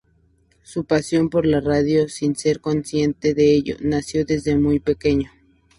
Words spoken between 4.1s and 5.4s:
desde muy pequeño.